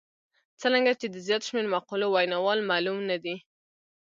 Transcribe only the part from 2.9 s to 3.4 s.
نه دي.